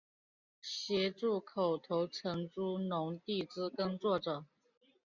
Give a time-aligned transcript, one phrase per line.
[0.63, 4.45] 协助口头承租农地之耕作者